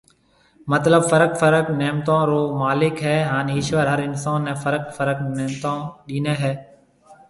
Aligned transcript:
مطلب 0.67 1.01
فرق 1.11 1.33
فرق 1.41 1.67
نعمتون 1.81 2.21
رو 2.29 2.41
مالڪ 2.61 2.95
هي 3.07 3.19
هان 3.31 3.47
ايشور 3.55 3.85
هر 3.93 3.99
انسون 4.09 4.41
ني 4.49 4.53
فرق 4.65 4.83
فرق 5.01 5.19
نعمتون 5.37 5.79
ڏيني 6.07 6.33
هي 6.45 6.53